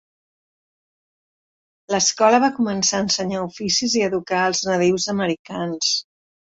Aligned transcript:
L'escola 1.95 2.41
va 2.45 2.51
començar 2.57 2.99
a 3.03 3.07
ensenyar 3.09 3.45
oficis 3.51 4.01
i 4.01 4.05
educar 4.11 4.45
els 4.51 4.67
nadius 4.73 5.11
americans. 5.19 5.97